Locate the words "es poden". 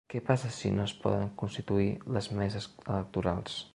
0.89-1.29